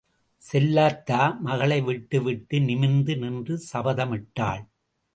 [0.41, 4.63] செல்லாத்தா மகளை விட்டு விட்டு நிமிர்ந்து நின்று சபதமிட்டாள்.